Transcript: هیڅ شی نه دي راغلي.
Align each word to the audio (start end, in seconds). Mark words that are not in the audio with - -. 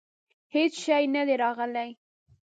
هیڅ 0.55 0.73
شی 0.83 1.03
نه 1.15 1.21
دي 1.27 1.35
راغلي. 1.43 1.89